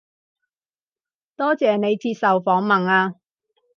[1.35, 3.13] 多謝你接受訪問啊